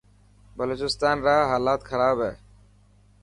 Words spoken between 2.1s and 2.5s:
هي.